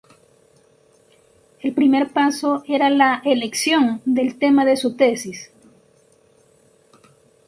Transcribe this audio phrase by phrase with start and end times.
[1.59, 5.51] El primer paso era la elección del tema de su tesis.